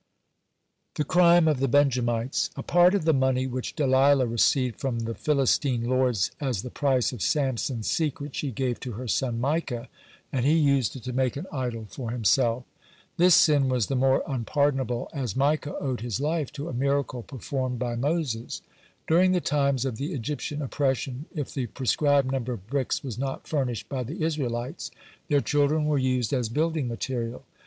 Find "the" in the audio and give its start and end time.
1.23-1.41, 1.59-1.67, 3.05-3.13, 5.01-5.13, 6.63-6.71, 13.85-13.95, 19.33-19.39, 19.97-20.13, 21.53-21.67, 24.01-24.23